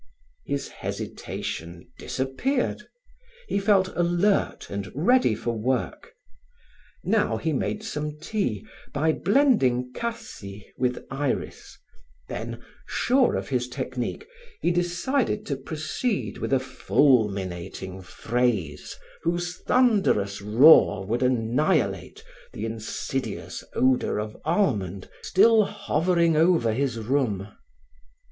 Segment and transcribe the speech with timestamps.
[0.45, 2.87] His hesitation disappeared.
[3.47, 6.15] He felt alert and ready for work;
[7.03, 11.77] now he made some tea by blending cassie with iris,
[12.27, 14.25] then, sure of his technique,
[14.59, 22.23] he decided to proceed with a fulminating phrase whose thunderous roar would annihilate
[22.53, 27.49] the insidious odor of almond still hovering over his room.